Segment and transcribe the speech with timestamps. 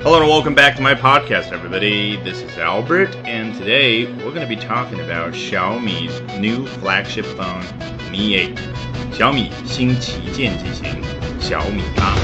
[0.00, 2.16] Hello and welcome back to my podcast, everybody.
[2.16, 7.64] This is Albert, and today we're going to be talking about Xiaomi's new flagship phone,
[8.10, 8.58] Mi 8.
[9.12, 11.02] 小米新旗舰机型
[11.40, 12.16] 小米八。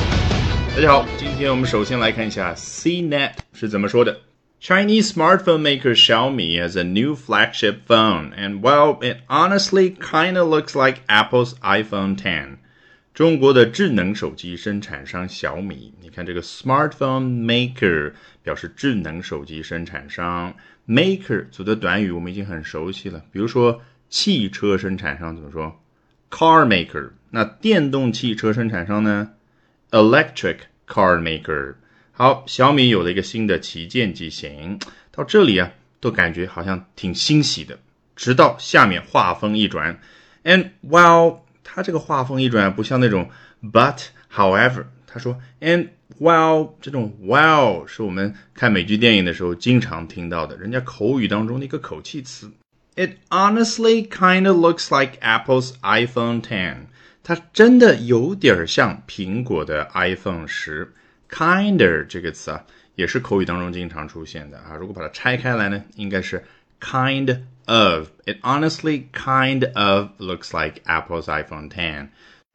[0.75, 4.21] 大家好，今天我们首先来看一下 CNET 是怎么说的。
[4.61, 11.01] Chinese smartphone maker Xiaomi has a new flagship phone, and well, it honestly kinda looks like
[11.09, 12.59] Apple's iPhone 10.
[13.18, 20.56] 中国的智能手机生产商小米，你看这个 smartphone maker 表示智能手机生产商
[20.88, 25.82] ，maker 组的短语我们已经很熟悉了，比如说汽车生产商怎么说
[26.30, 27.10] ？car maker。
[27.32, 29.32] 那电动汽车生产商呢
[29.90, 31.74] ？electric car maker。
[32.12, 34.78] 好，小米有了一个新的旗舰机型，
[35.10, 37.80] 到这里啊，都感觉好像挺欣喜的，
[38.16, 40.00] 直到下面话锋一转
[40.44, 41.40] ，and well。
[41.70, 43.30] 他这个话锋一转，不像那种
[43.62, 52.50] but however，他说 and while 这种 while 是我们看美剧电影的时候经常听到的，人家口语当中的一个口气词。
[52.96, 56.76] It honestly kind of looks like Apple's iPhone 10。
[57.22, 60.94] 它真的有点像苹果的 iPhone 十。
[61.30, 62.64] Kinder 这个词啊，
[62.96, 64.78] 也是口语当中经常出现的啊。
[64.80, 66.46] 如果把它拆开来呢，应该是
[66.80, 67.42] kind。
[67.67, 68.09] of.
[68.25, 72.09] It honestly kind of looks like Apple's iPhone 10.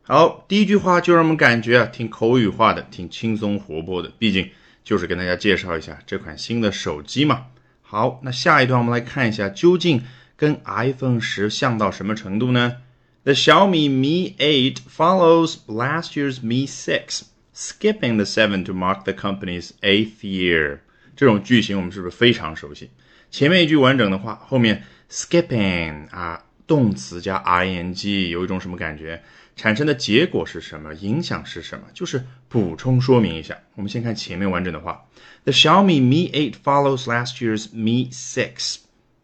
[0.04, 4.12] 好，第一句话就让我们感觉啊，挺口语化的，挺轻松活泼的。
[4.18, 4.50] 毕竟
[4.84, 7.48] 就是跟大家介绍一下这款新的手机嘛。
[7.82, 10.04] 好，那下一段我们来看一下，究竟
[10.36, 12.78] 跟 iPhone 十像到什么程度呢？
[13.24, 17.24] The Xiaomi Mi 8 follows last year's Mi 6,
[17.54, 20.80] skipping the 7 to mark the company's eighth year。
[21.18, 22.90] 这种句型我们是不是非常熟悉？
[23.30, 29.23] 前面一句完整的话，后面 skipping 啊，动词加 ing，有一种什么感觉？
[29.55, 30.95] 产生的结果是什么？
[30.95, 31.85] 影响是什么？
[31.93, 33.59] 就是补充说明一下。
[33.75, 35.05] 我们先看前面完整的话
[35.45, 38.79] ：The Xiaomi Mi 8 follows last year's Mi 6。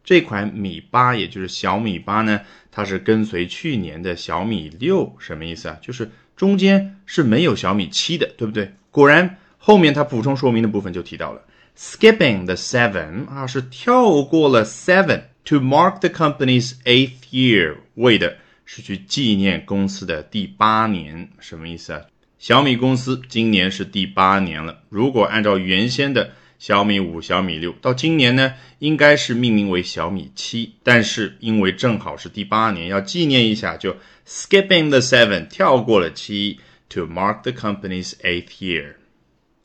[0.05, 5.79] 这款米八，也就是小米八呢，它是跟随去年的小米六，什么意思啊？
[5.80, 8.73] 就是中间是没有小米七的，对不对？
[8.91, 11.42] 果然，后面它补充说明的部分就提到了。
[11.77, 21.29] Skipping the seven 啊，是跳过了 seven to mark the company's eighth year，为的是去纪念公司的第八年。
[21.39, 22.01] 什么意思啊？
[22.39, 24.79] 小米公司今年是第八年了。
[24.89, 30.77] 如果按照原先的小米五、小米六，到今年呢，应该是命名为小米七。
[30.83, 33.95] 但是因为正好是第八年，要纪念一下，就
[34.27, 36.58] skipping the seven，跳过了七
[36.89, 38.95] ，to mark the company's eighth year。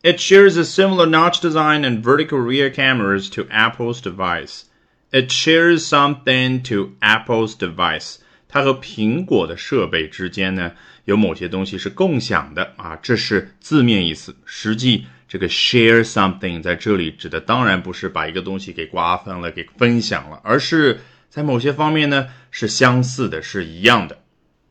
[0.06, 4.66] It shares a similar notch design and vertical rear cameras to Apple's device.
[5.14, 8.18] It shares something to Apple's device.
[8.50, 10.74] 它和苹果的设备之间呢，
[11.06, 14.36] 有某些东西是共享的啊，这是字面意思。
[14.44, 21.00] 实际这个 share something 在这里指的当然不是把一个东西给瓜分了、给分享了，而是
[21.30, 24.20] 在某些方面呢是相似的、是一样的。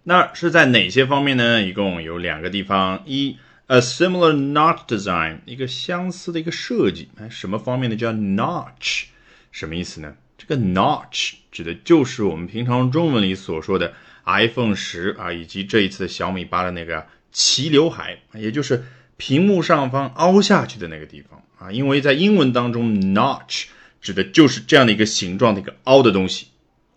[0.02, 1.62] 那是在哪些方面呢？
[1.62, 3.38] 一共有两个地方，一。
[3.72, 9.04] A similar not design，一个相似的一个设计，哎，什么方面的叫 notch？
[9.50, 10.14] 什么意思呢？
[10.36, 13.94] 这个 notch 指的就是我们平常中文里所说的
[14.26, 18.84] iPhone 十啊，以及这一次小米八的那个齐刘海，也就是
[19.16, 21.72] 屏幕上方凹下去的那个地方啊。
[21.72, 23.68] 因为在英文当中，notch
[24.02, 26.48] 指的就是这样的一个形状的一个凹的东西。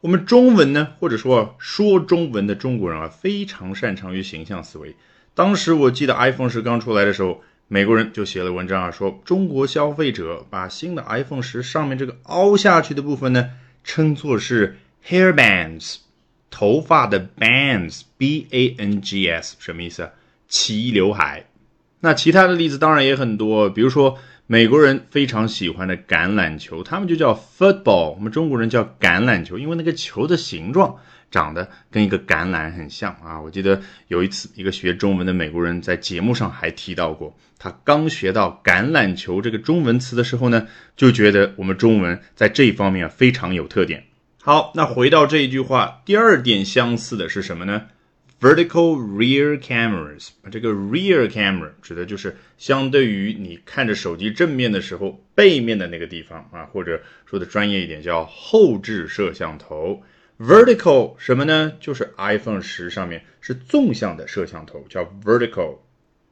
[0.02, 4.94] 我们中文呢，或者说说中文的中国人啊，非常擅长于形象思维。
[5.36, 13.52] 当时我记得 iPhone 十刚出来的时候，美国人就写了文章啊，说中国消费者把新的 iPhone 十上面这个凹下去的部分呢，
[13.84, 15.98] 称作是 hair bands，
[16.50, 20.12] 头发的 bands，b a n g s，什么意思啊？
[20.48, 21.46] 齐刘海。
[22.06, 30.96] 那其他的例子当然也很多，比如说美国人非常喜欢的橄榄球，他们就叫 football，我们中国人叫橄榄球，因为那个球的形状。
[31.32, 33.42] 长得跟一个橄榄很像啊！
[33.42, 44.06] 我记得有一次，一个学中文的美国人在节目上还提到过，他刚学到“橄榄球”这个中文词的时候呢，就觉得我们中文在这一方面非常有特点。
[44.42, 47.82] 好，那回到这一句话，第二点相似的是什么呢
[48.41, 60.03] ？Vertical rear cameras，这个 rear camera 指的就是相对于你看着手机正面的时候，背面的那个地方啊，或者说的专业一点叫后置摄像头。
[60.39, 61.73] Vertical 什么呢？
[61.81, 65.77] 就是 iPhone 十上面是纵向的摄像头，叫 vertical。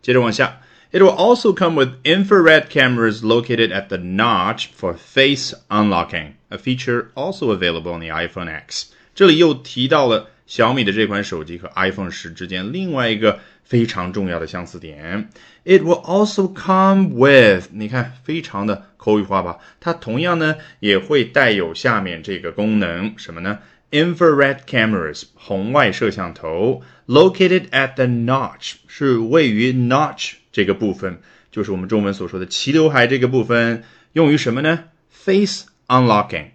[0.00, 6.56] 接着往下，It will also come with infrared cameras located at the notch for face unlocking, a
[6.56, 8.86] feature also available on the iPhone X。
[9.14, 15.29] 这里又提到了 小米的这款手机和 iPhone 十之间另外一个非常重要的相似点。
[15.63, 19.59] It will also come with，你看非常的口语化吧？
[19.79, 23.59] 它同样呢也会带有下面这个功能，什么呢
[23.91, 31.19] ？Infrared cameras，红外摄像头，located at the notch，是位于 notch 这个部分，
[31.51, 36.47] 就是我们中文所说的齐刘海这个部分，用于什么呢？Face unlocking。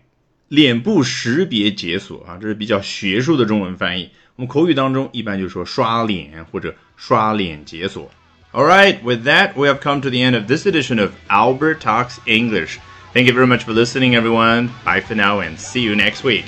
[0.48, 4.10] 脸部识别解锁啊，这是比较学术的中文翻译。
[4.36, 8.10] 我们口语当中一般就说刷脸或者刷脸解锁。
[8.52, 12.16] All right, with that, we have come to the end of this edition of Albert Talks
[12.24, 12.78] English.
[13.12, 14.70] Thank you very much for listening, everyone.
[14.84, 16.44] Bye for now and see you next week.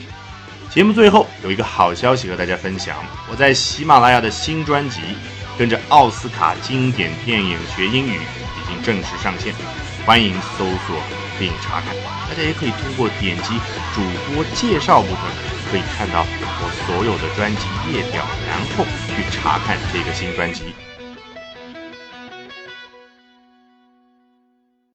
[0.71, 2.97] 节目最后有一个好消息和大家分享，
[3.31, 5.01] 我在喜马拉雅的新专辑
[5.59, 9.53] 《跟着奥斯卡经典电影学英语》已经正式上线，
[10.07, 11.30] 欢迎搜索。
[11.41, 11.97] 并查看，
[12.29, 13.55] 大家也可以通过点击
[13.95, 15.19] 主播介绍部分，
[15.71, 16.27] 可以看到
[16.61, 18.85] 我所有的专辑列表，然后
[19.17, 20.75] 去查看这个新专辑。